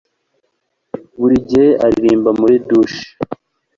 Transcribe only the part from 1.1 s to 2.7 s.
Buri gihe aririmba muri